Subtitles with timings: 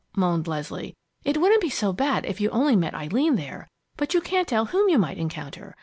[0.17, 0.95] moaned Leslie.
[1.23, 3.67] "It wouldn't be so bad if you only met Eileen there
[3.97, 5.75] but you can't tell whom you might encounter.